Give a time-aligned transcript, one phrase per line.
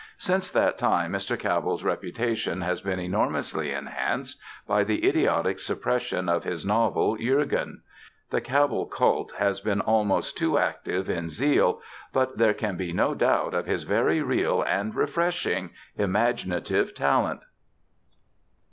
[0.17, 1.37] Since that time Mr.
[1.37, 7.83] Cabell's reputation has been enormously enhanced by the idiotic suppression of his novel Jurgen.
[8.31, 13.13] The Cabell cult has been almost too active in zeal, but there can be no
[13.13, 17.41] doubt of his very real and refreshing imaginative talent.